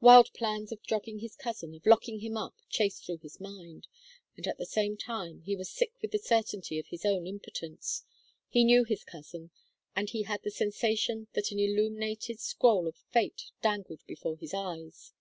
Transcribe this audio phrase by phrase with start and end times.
[0.00, 3.86] Wild plans of drugging his cousin, of locking him up, chased through his mind,
[4.36, 8.04] and at the same time he was sick with the certainty of his own impotence.
[8.48, 9.52] He knew his cousin,
[9.94, 15.12] and he had the sensation that an illuminated scroll of fate dangled before his eyes.